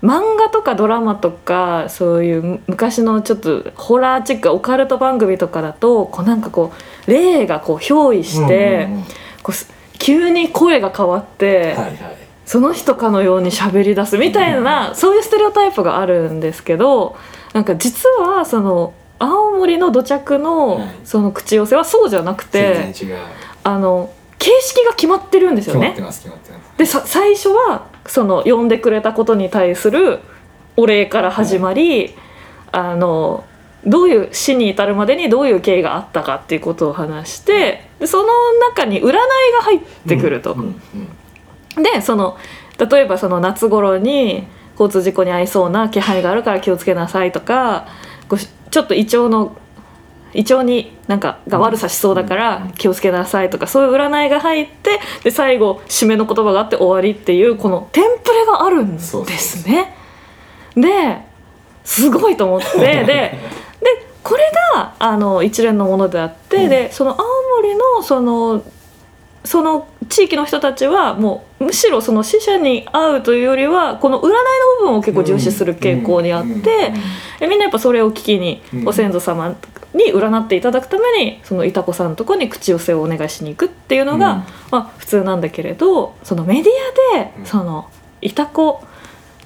[0.00, 6.72] 漫画とかドラマとかそういうむ昔のちょっとホラーチックオカルト番組とかだとこうなんかこ
[7.06, 9.04] う霊がこう憑依して、うんうんうん。
[9.42, 11.98] こうす急に声が変わって、はいはい。
[12.46, 17.16] その人かのように喋り出すみたいな、そういうステレオタイプがあるんですけど
[17.52, 20.88] なんか実はその青森の土着のはい。
[21.04, 23.18] その口寄せはそうじゃなくて、全然違う。
[23.64, 25.96] あの形式が決まってるんですよね。
[26.76, 30.20] でさ最初はその呼んでくれたことに対する
[30.76, 32.14] お礼から始まり、
[32.72, 33.44] あの
[33.86, 39.18] どういう死に至るまでにどういう経緯があったかっていうことを話してでその中に占いが
[39.62, 40.56] 入ってくると。
[41.76, 42.36] でその
[42.78, 47.86] 例えばその夏頃に交通事故に遭いそうな気配があるから気をつけなさいとか
[48.28, 49.56] こうしちょっと胃腸の
[50.38, 59.92] 胃腸になんかが悪さしそうだから気をつけなさいとかそういう占いが入ってで最後締めの言葉があって終わりっていうこのテンプレがあるんですね。
[60.76, 61.18] で
[61.82, 63.36] すごいと思って でで
[64.22, 67.26] これがあの一連のものであって、でその青
[67.62, 68.62] 森のその
[69.44, 74.36] その地域の人たちはもうむしろその死者に会うというよりはこの占いの
[74.80, 76.92] 部分を結構重視する傾向にあって、
[77.40, 79.56] でみんなやっぱそれを聞きにうんご先祖様
[79.94, 84.42] に占っていただくためにそのいたこさんのとこに口寄せをお願いしに行くっていうのが、うん。
[84.70, 86.72] まあ、普通なんだけれどそのメディ
[87.16, 87.46] アでうん。
[87.46, 88.82] そのいたこ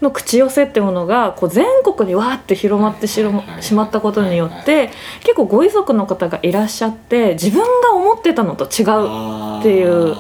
[0.02, 3.22] の口寄せってものがこう全国にわーって広まってし
[3.74, 10.16] まったことによって結構ご遺族の方がいらっしゃって自分が思ってたのと違うっていう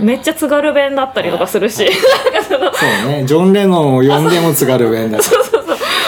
[0.00, 3.24] めっちゃ津軽弁だったりとかするしなんかそうね。
[3.26, 5.59] ジョン・レノンを呼んでも津軽弁だから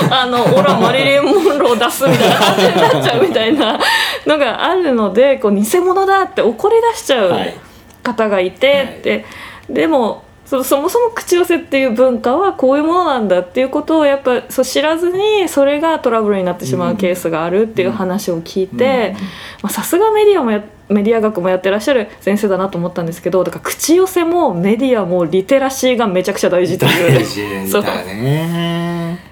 [0.10, 3.78] あのオラマリリン・モンロー出すみたいな感じになっちゃうみたいな
[4.26, 7.54] のがあるのでこう偽物だって怒り出しちゃうはい。
[8.02, 9.24] 方がいて、で
[9.70, 19.14] でもそそもそも口寄せっていう文化はこういうものなんだっていうことをやっぱそう知らずにそれがトラブルになってしまうケースがあるっていう話を聞いて
[19.62, 27.14] まあさすがメディアもやメディア学もやってらっしゃる先生だなと思ったんですけどだから口寄せもメディアもリテラシーがめちゃくちゃ大事という。
[27.14, 29.31] 大事だね。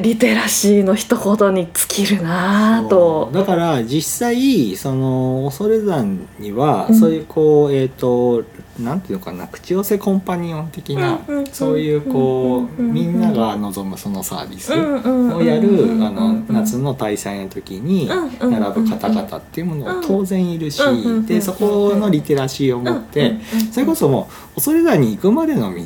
[0.00, 3.30] リテラシーの一言に尽きるなぁと。
[3.32, 8.44] だから実際その恐山にはうんそういうこう、えっ、と
[8.78, 18.08] なんていうのかな口寄せコンパニオン的な、うんうんそういうこう、みんなが望むそのサービスををやる、あの夏の大祭の時に
[18.40, 20.82] うん並ぶ方々っていうものは当然いるし、
[21.26, 23.36] でそこのリテラシーを持って、
[23.72, 25.80] それこそもう恐山に行くまでの道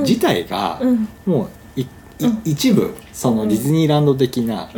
[0.00, 1.48] 自体がうんもう
[2.44, 4.70] 一部そのディズニーランド的な、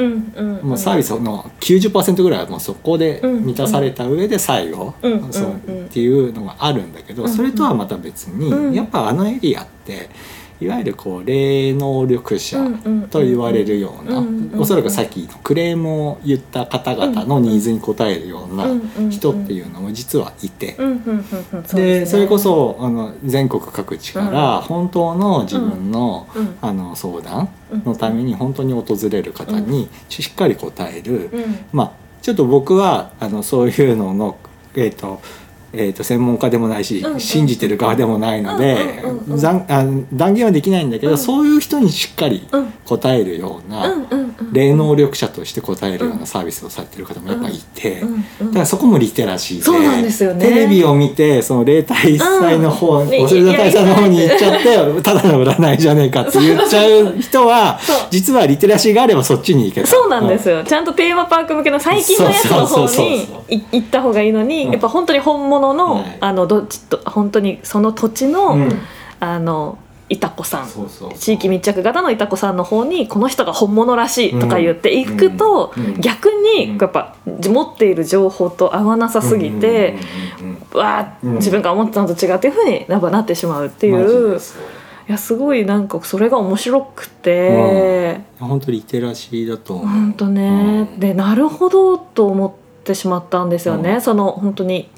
[0.62, 5.32] もうサービスの90%ぐらいはもうそこで満たされた上で最後、うん。
[5.32, 5.84] そううん。
[5.86, 7.28] っていうのがあるんだけど、うん。
[7.28, 8.74] それとはまた別に、うん。
[8.74, 10.08] やっぱあのエリアって
[10.60, 12.58] いわゆるこう霊能力者
[13.10, 14.60] と言われるような、うんうんうん。
[14.60, 18.66] おそらくさっきのクレームを言った方々のニーズに応えるような
[19.10, 20.76] 人っていうのも実はいて。
[21.74, 26.56] ですそねれこそあの全国各地から本当の自分の,、うん。
[26.60, 27.48] あの相談
[27.84, 31.56] のために本当に訪れる方にしっかり答える、うん。
[31.72, 34.36] まあちょっと僕はあのそういうのの
[34.74, 35.20] えっ、と
[35.72, 37.20] えー、と専門家でもないし、うんうん。
[37.20, 39.66] 信じてる側でもないので、うんうんうんうんざん。
[39.68, 41.18] あ断言はできないんだけど、うん。
[41.18, 42.72] そういう人にしっかりうん。
[42.84, 44.52] 答えるような、うんうんうん。
[44.52, 50.46] 霊能力者として答えるようなサービスをされてる方もやっぱいて、うんうんだからそこもリテラシーでそうなんですよね。
[50.46, 53.08] テレビを見てその霊体祭の方、うん。
[53.08, 57.78] おそれ座大祭の方に行っちゃってただの占いじゃねえかって言っちゃう人は
[58.10, 59.86] 実はリテラシーがあればそっちに行けた。
[59.86, 60.64] そうなんですよ。
[60.64, 63.26] ちゃんとテーマパーク向けの最近のやつの方に
[63.72, 64.72] 行った方がいいのに、うん。
[64.72, 66.18] やっぱ本当に本物の,、はい。
[66.20, 68.72] あのどっちと本当にその土地の、うん。
[69.20, 70.68] あのいたこさん。
[71.16, 75.84] 地域密着型のいたこさんの方にこの人が本物らしいとか言って行くと、うん。
[75.84, 76.00] うん。
[76.00, 76.78] 逆にうん。
[76.78, 79.98] やっぱ持っている情報と合わなさすぎて、
[80.40, 81.34] うんうんうんうんわあうん。
[81.34, 84.38] 自分が思ってたのと違うっていうふうにやっぱなってしまうっていう。
[84.38, 85.12] い。
[85.12, 88.20] やすごいなんかそれが面白くて。
[88.38, 89.78] 本当リテラシーだと。
[89.78, 91.00] 本当ね、うん。
[91.00, 94.00] でなるほどと思ってしまったんですよね、うん。
[94.00, 94.90] その本当に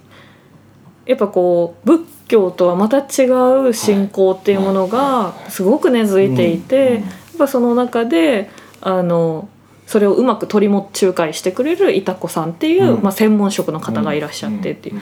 [1.11, 3.27] やっぱこう仏教とはまた違
[3.69, 7.03] う信仰っていうものがすごく根付いていて、やっ
[7.37, 8.49] ぱその中で
[8.81, 9.49] あの
[9.91, 13.03] それをうまく取りも仲介してくれるいたこさんっていう、うん。
[13.03, 14.93] まあ、専門職の方がいらっしゃってってい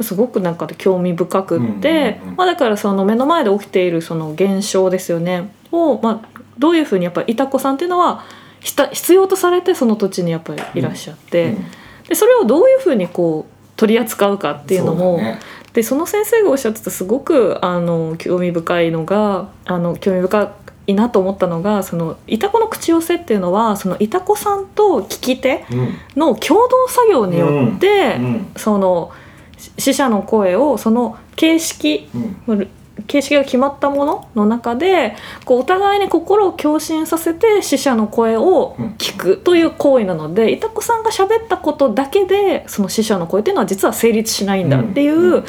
[0.00, 8.24] う、すごくなんか興味深くって、まあ、だからその目の前で起きているその現象ですよねを、まあ、どういうふうにやっぱりいたこさんっていうのは
[8.58, 11.64] 必要とされてその土地にやっぱりいらっしゃって、うん。
[12.08, 15.40] でそれをどういうふうにこう取り扱うかっていうのもね。
[15.72, 20.54] でその先生がおっしゃってたすごくあの興味深いのがあの興味深
[20.86, 25.94] いなと思ったのがそのいたこの口寄せっていうのはそのいたこさんと聞き手うん。
[26.14, 28.52] の共同作業によって、うん。
[28.56, 29.10] その
[29.58, 32.08] し死者の声をその形式
[32.46, 32.68] うん
[33.06, 45.44] 形式が決まったものの中でこうお互いに心を共振させて死者の声を聞くという行為なので、いたこさんが喋ったことだけでその死者の声っていうのは実は成立しないんだっていう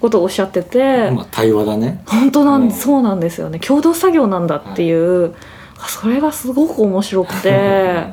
[0.00, 2.02] ことをおっしゃってて、まあ対話だね。
[2.06, 2.70] 本当なん、うん。
[2.70, 3.58] そうなんですよね。
[3.58, 5.34] 共同作業なんだっていう、
[5.88, 8.06] それがすごく面白くて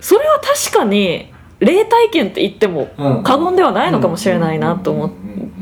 [0.00, 5.10] それは確かに霊体験って言ってもうん過言ではないのかもしれないなと思っ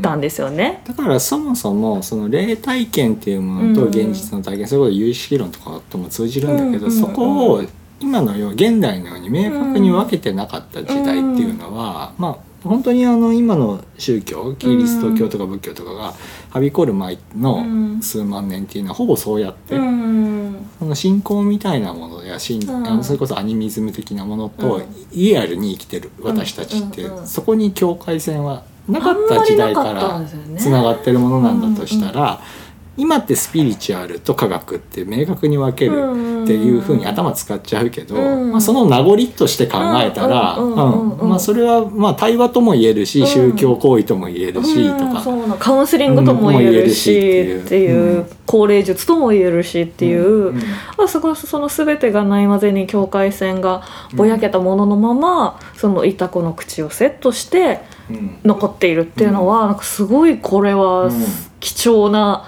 [0.06, 0.82] たんですよね。
[0.86, 6.92] だからそもそもその霊体験っていうものと現実の体験、そういうこと有識論とかとも通じるんだけど、うん。
[6.92, 7.64] そこを
[8.00, 16.14] 今のよう現代のように明確に分けてなかった時代っていうのは、まあ本当にあの今の宗教キリスト教とか仏教とかが
[16.50, 18.02] はびこる前のうん。
[18.02, 20.68] 数万年っていうのはほぼそうやって、うん。
[20.78, 22.86] その信仰みたいなものや信、うん。
[22.86, 24.84] あのそれこそアニミズム的なものと、うん。
[25.12, 27.26] リアルに生きてる私たちって、うんうんうん。
[27.26, 30.22] そこに境界線はなかった時代から
[30.56, 32.40] つながってるものなんだとしたら、
[32.96, 40.56] 今ってスピリチュアルと科学って明確に分けるっていうふうに頭使っちゃうけど、うんまあ、その名残として考えたら
[41.38, 43.26] それはまあ対話とも言えるし、うん。
[43.26, 45.04] 宗教行為とも言えるし、とか。
[45.04, 48.20] うんそうなカウンセリングとも言えるしってていう。
[48.20, 50.62] う高齢術とも言えるしっていう、うん
[50.96, 53.82] あそこその全てがないまぜに境界線が
[54.14, 57.95] ぼやけたもののまま、そのいたこの口をセットしてうん
[58.44, 61.24] 残っているっていうのは、なんかすごいこれはうん。
[61.58, 62.44] 貴重な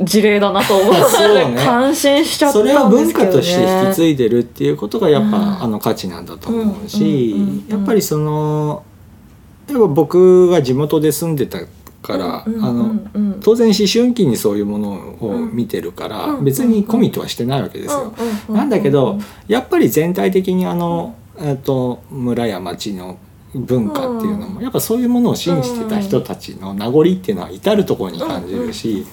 [0.00, 1.56] 事例だなと思って、ね。
[1.56, 3.32] 感心しちゃったんそれを文ですけどね。
[3.32, 5.62] 化として引き継いでるっていうことがやっぱ、うん。
[5.62, 7.36] あの価値なんだと思うし、
[7.68, 8.82] やっぱりその
[9.68, 11.58] やっぱ僕が地元で住んでた
[12.02, 18.14] から、あのうん当然思春期にそういうものを見てるから、うん別にコミットはしてないわけですよ。
[18.48, 23.18] なんだけどやっぱり全体的にあの、えっと村や町の
[23.54, 29.06] 文化っていうのも、やっぱそういうものを信じてた人たちの名残っていうのは至る所に感じるし、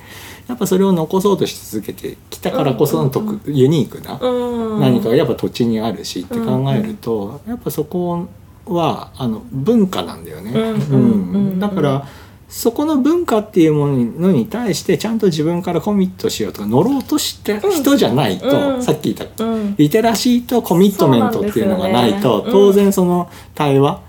[0.47, 8.27] やっぱそれを残そうとし続けてきたからこその特、ユニークなうん何かがやっぱ土地にあるしって考えると、やっぱそこ
[8.65, 10.51] はあの文化なんだよね。
[10.51, 11.59] うん。
[11.59, 12.07] だから
[12.49, 18.83] そこの文化っていうものに対してちゃんと自分からコミットしようとか乗ろうとして人じゃないと、うん。
[18.83, 19.75] さっき言ったうん。
[19.77, 22.51] リテラシーとコミットメントっていうのがないと、そうなん。
[22.51, 24.01] 当然その対話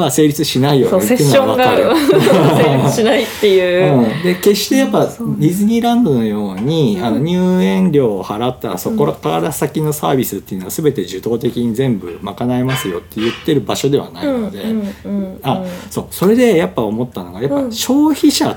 [0.00, 1.96] は成立しないよねっていうのは分かがる。
[1.96, 3.94] 成立 しないっていう。
[3.94, 7.04] うん、で決してやっぱディズニーランドのように、うん。
[7.04, 16.06] あの入園料を払ったらそこから先のサービスっていうのは全て受動的に全部賄えますよって言ってる場所ではないので、うんうんあそう。
[16.10, 17.72] それでやっぱ思ったのがやっぱうん。
[17.72, 18.56] 消費者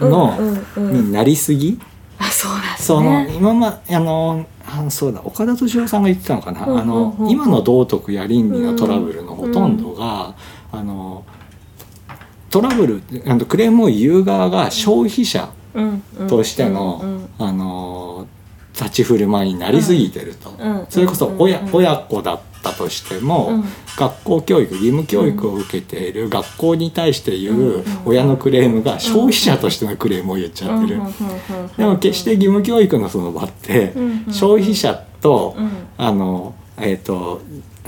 [0.00, 0.34] の
[0.76, 1.78] うんうんになりすぎ？
[2.18, 5.20] あそうなんですそのね今まあのあのそうだ。
[5.24, 6.80] 岡田敏夫さんが言ってたのかな、うんうんうん。
[6.80, 10.34] あの今の道徳や倫理のトラブルのほとんどが、
[10.72, 11.24] あの
[12.50, 16.28] トラブルあのクレームを言う側が消費者うんうん。
[16.28, 18.26] としての、うんうんあの
[18.74, 21.70] 立ち振る舞いになりすぎてると、うんそれこそうん親,、うん。
[21.72, 22.40] 親子だっ
[22.70, 23.64] たとしても、うん。
[23.96, 31.00] 学校教育義務教育を受けている学校に対して言う親のクレームが消費者としてのクレームを言っちゃってる。
[31.76, 33.92] でも決して義務教育のその場って
[34.30, 35.70] 消費者とうん。
[35.96, 37.42] あのえっ、と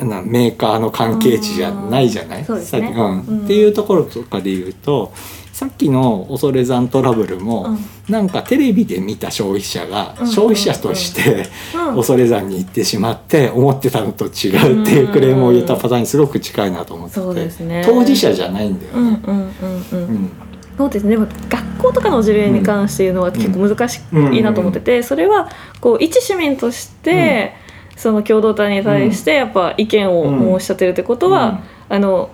[0.05, 5.13] なメーカーの関係値じゃないじゃない、っていうところとかで言うと
[5.61, 7.79] さっきの恐山トラブルも、うん。
[8.11, 10.27] なんかテレビで見た消費者がうん。
[10.27, 11.97] 消費者としてうん。
[11.97, 17.21] 恐山に行ってしまって思ってたのと違うっていうクレームを言ったパターンにすごく近いなと思ってて。
[17.21, 17.83] そうですね。
[17.85, 19.21] 当事者じゃないんだよね。
[19.23, 20.09] うんうんうんうん。
[20.09, 20.31] うん。
[20.79, 21.19] そうですね。
[21.19, 24.01] 学校とかの事例に関して言うのは結構難し
[24.33, 25.51] いなと思っててそれは
[25.83, 27.53] こう一市民として
[27.97, 32.31] その共同体に対してやっぱ意見を申し立てるってことはあの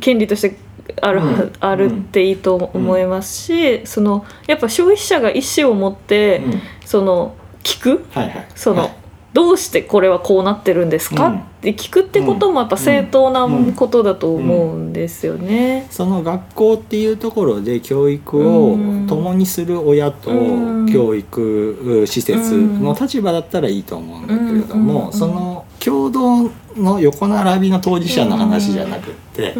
[0.00, 0.65] 権利として
[1.00, 6.60] あるあるっていいと思いますしそのやっぱ消費者が意思を持ってうん。
[6.84, 8.06] その聞く？
[8.12, 8.48] はいはい。
[8.54, 8.92] その、はい。
[9.32, 11.38] どうしてこれはこうなってるんですか、うん。
[11.38, 15.86] って聞くってこともやっぱ正当なことだと思うんですよね。
[15.90, 19.06] その学校っていうところで教育をうん。
[19.06, 20.86] 共にする親とうん。
[20.90, 29.54] 教育施設の立場だったらいいと思うんだけれどうんもその共同の横並びの当事者の話じゃなくって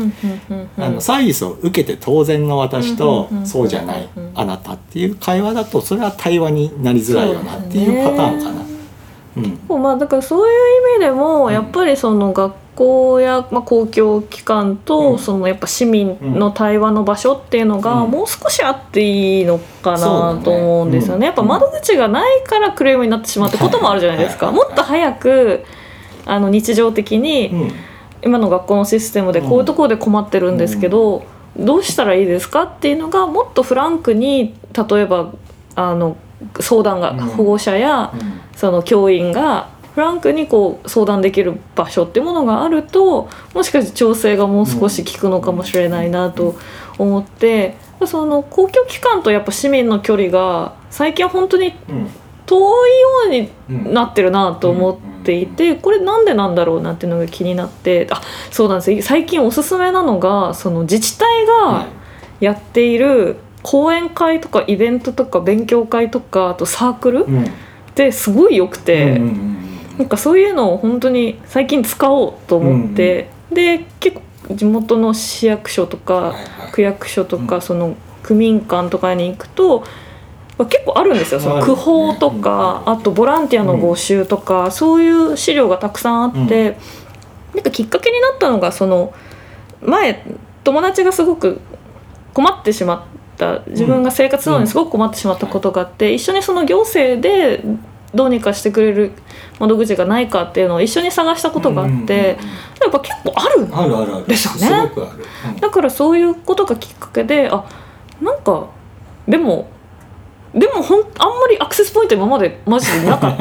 [0.76, 8.66] あのサービスを受けて当然の私とそうじゃないうんあなたっていう会話だとそれは対話になりづらいよなっていうパターンかな。
[9.36, 9.40] う
[9.78, 9.82] ん。
[9.82, 11.52] まあだからそういう意味でもうん。
[11.52, 15.18] やっぱりその学校や、まあ、公共機関うとん。
[15.18, 18.10] そのやっぱ市民の対話の場所っていうのがうん。
[18.10, 19.98] もう少しあっていいのかな
[20.42, 21.18] と思うんですよね。
[21.18, 21.24] うん。
[21.24, 24.50] やっぱ窓口がないからクレームになってしまうってこともあるじゃないですか。
[24.50, 25.64] もっと早く
[26.26, 27.72] あの日常的にうん。
[28.24, 31.24] 今の学校のシステムでこういうところで困ってるんですけど、
[31.56, 35.32] どうしたらいいですかっていうのがもっとフランクに例えば
[35.76, 36.16] あの
[36.58, 37.18] 相談が、うん。
[37.18, 38.12] 保護者や
[38.56, 46.56] その教員がフランクにこう相談できる場所っていうものがあるともしかして調整がもう少し効くのかもしれないなと
[46.98, 52.10] 思って、その公共機関とやっぱ市民の距離が最近は本当にうん。
[52.46, 58.92] 遠いようにうんなってるなと思っていてこれなんでなんだろうなっていうのが気になってあそうなんです。
[58.92, 61.86] よ最近おすすめなのがその自治体が
[62.40, 67.44] やっている講演会とかイベントとか勉強会とかあとサークルうん。
[67.44, 67.48] っ
[67.96, 69.56] てすごい良くて、うんうんうん
[69.96, 74.18] なんかそういうのを本当に最近使おうと思って、で結
[74.48, 76.34] 構地元の市役所とか
[76.72, 77.62] 区役所とか、うん。
[77.62, 79.84] その区民館とかに行くと。
[80.58, 86.78] まあ結構あるんですよその区報とかあ,、とボランティアの募集とか、そういう資料がたくさんあって、
[87.54, 89.14] なんかきっかけになったのがその
[89.82, 90.24] 前
[90.64, 91.60] 友達がすごく
[92.34, 97.62] 困ってしまった自分が生活するのにすごく困ってしまったことがあって、一緒にその行政で
[98.14, 99.12] どうにかしてくれる
[99.58, 102.38] 窓口がないかっていうのを一緒に探したことがあって、
[102.80, 104.26] やっぱ結構あるあるあるある。
[104.26, 105.60] ですよねすごくある、うん。
[105.60, 107.64] だからそういうことがきっかけであ
[108.20, 108.68] なんか
[109.28, 109.68] でも
[110.56, 113.36] でもほんあんまりアクセスポイント今までマジでなかっ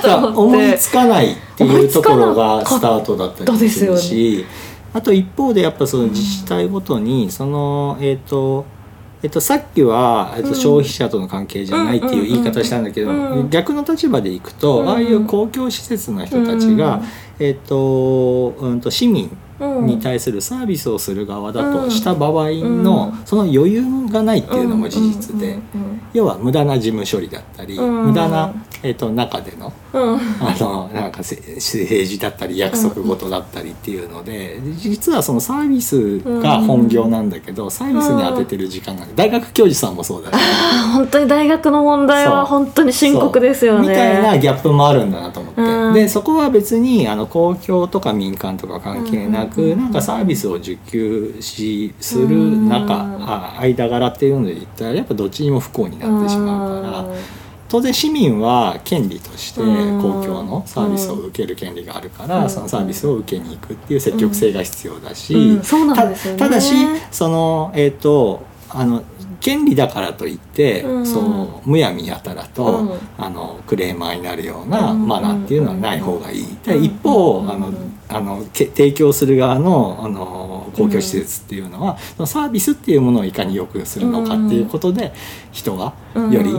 [0.00, 4.44] たなと思 思いってつかないっていうところがスタートだったりもするし、
[4.92, 8.64] あと一方でやっぱその自治体ごとにそのえっ、と
[9.22, 10.54] えっと、さっきは、えっと、うん。
[10.54, 13.10] 消費者との関係じゃないっていう言い方したんだけど、
[13.48, 17.00] 逆の立場でいくと、うんああいう公共施設の人たちが、
[17.38, 21.84] えっとうん、と市民うんに対するサービスをする側だうん。
[21.84, 23.26] とした場合の、うん。
[23.26, 28.06] その余裕がないっていうのも事実で、うん要は無駄な事務処理だったり、うん。
[28.06, 43.88] 無駄な、えっと中でのあのなんかせ政治だったり約束事だったりっていうので、実はそのサービスが本業なんだけど、サービスに当ててる時間が大学教授さんもそうだし、あ本当に大学の問題は本当に深刻ですよね。
[43.88, 45.94] みたいなギャップもあるんだなと思って、うん。
[45.94, 49.66] でそこは別にあの公共とか民間とか関係なく、うん。
[49.66, 53.04] うんうんなんかサービスを受給しする中、
[53.60, 57.04] 間柄っていうので言ったらやっぱどっちにも不幸になってしまうから。
[57.68, 60.02] 当然市民は権利としてうん。
[60.02, 62.50] 公共のサービスを受ける権利があるから、うん。
[62.50, 65.58] そのサービスを受けに行くっていう積極性が必要だし、
[65.94, 66.74] たただし
[67.10, 69.02] そのえっ、とあの
[69.40, 71.06] 権利だからといって、うん。
[71.06, 72.98] そのむやみやたらと、うん。
[73.18, 75.06] あのクレーマーになるようなうん。
[75.06, 76.56] マナーっていうのはない方がいい。
[76.64, 76.84] でうん。
[76.84, 77.50] 一方うん。
[77.50, 77.72] あの
[78.08, 85.12] あのけ提供する側のあの公共施設っていうのは、そのサービスっていうものをいかに良くするのかっていうことで
[85.52, 86.54] 人がより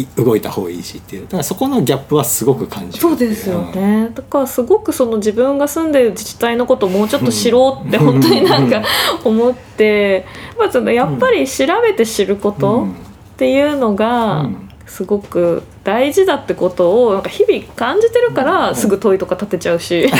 [0.00, 1.22] い動いた方がいいしっていう。
[1.24, 8.82] だからそこのギャップはすごく感じるそうですよね、だからすごくその自分が住んでる自治体のことをもうちょっと知ろうって本当になんか
[9.24, 10.26] 思って、
[10.58, 12.60] まあ、そのやっぱり調べて知るこうん。
[12.60, 12.86] と
[13.34, 14.70] っていうのがうん。
[14.86, 20.08] すごく大事だってことをなんか日々感じてるからすぐ問いとか立てちゃうし、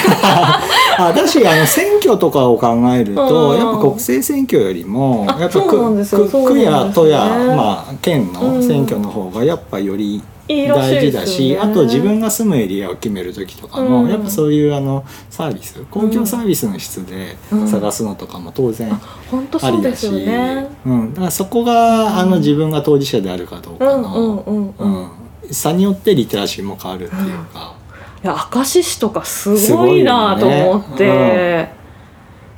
[0.99, 7.21] あだしあの選挙とかを考えると、うんやっぱ国政選挙よりもあやっぱ区や都や、
[7.57, 14.11] まあ、県の選挙の方がやっぱより大事だしねあと自分が住むエリアを決める時とかも、うん。
[14.11, 17.69] やっぱそういうあのサービス公共サービスの質でうん。
[17.69, 18.91] 探すのとかも当然
[19.31, 20.69] 本当ありだし、よね。
[20.85, 24.75] うん、だからそこがあの自分が当事者であるかどうかうんうんの、うんうん。
[24.79, 27.75] うん差によってリテラシーも変わるっていうか。
[28.23, 31.69] いや明石市とかすごいなと思って、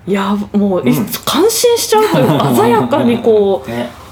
[0.07, 1.07] いやもういうん。
[1.25, 3.91] 感心しちゃうというか鮮やかにこ ね。
[4.03, 4.07] う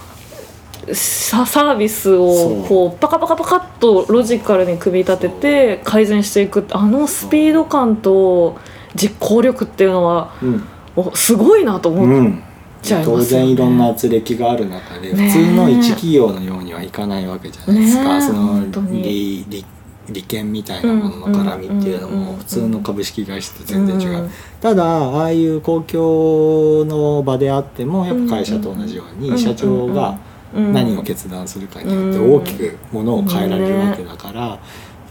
[0.93, 8.59] ササービスをこうパカパカパカッとロジカルに組み立てて改善していくあのスピード感と
[8.95, 10.33] 実行力っていうのは
[11.15, 12.43] すごいなと思っうん、
[12.85, 13.25] ちゃいますよね。
[13.25, 19.65] 当然いろんな圧力がある中で、ね普通の一企業のようにはいかないわけじゃないですか、ねその利利
[20.11, 24.31] 利権みたいなものの絡みっていうのも普通の株式会社と全然違う、うん
[24.61, 30.19] ただああいう公共の場であってもやっぱ会社と同じように社長が
[30.55, 34.59] 何を決断するかによって大きくものを変えられるわけだから、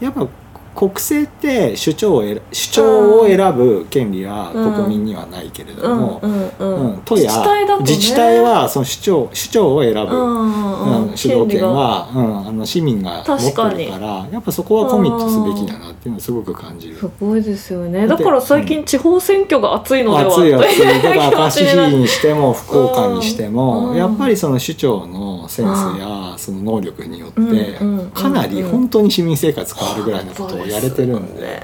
[0.00, 0.26] やっぱ
[0.74, 7.90] 国政って首長を選首長を選ぶ権利は国民にはないけれども、うん都や自治体だとね。
[7.90, 16.96] 自治体はその首長首長を選ぶ、うん主導権は、うん、あの市民が持ってるからやっぱそこはコミットすべきだなっていうのをすごく感じる。
[16.96, 17.08] す。
[17.20, 18.06] ごいですよね。
[18.06, 21.02] だから最近地方選挙が熱いのでは暑い暑い。
[21.02, 23.96] だから明石市にしても 福岡にしても、うん。
[23.96, 27.78] やっぱりその首長のセンスやその能力によって
[28.12, 31.62] かなり本当に市民生活変わるぐらいのことをやれてるんで。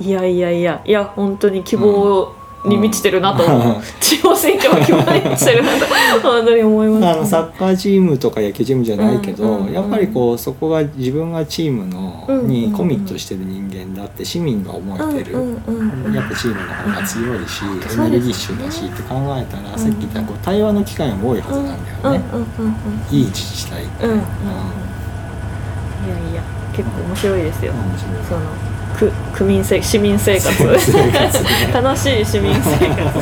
[0.00, 3.44] いやいやいやいや本当に希望に満ちてるなと。
[3.44, 3.82] 思う、うん。
[4.00, 5.86] 地方選挙は希望に満ちてるなと
[6.22, 9.50] 本当に思います、あのサッカーチームとか野球チームじゃないけど、うん。
[9.50, 24.22] うんうんやっぱりこうそこが自分がチームの、にコミットしてる人間だって市民が思えてる、うんうんうんやっぱチームの方が強いし、うんエネルギッシュだしって考えたら、さっき言ったこう対話の機会も多いはずなんだよね、うんうんうんうんいい自治体って、うんうんうん。
[24.22, 24.24] い
[26.08, 26.42] やいや
[26.72, 27.72] 結構面白いですよ、
[28.28, 28.40] その
[28.98, 30.64] 区区民生市民生活。
[31.72, 33.18] 楽しい市民生活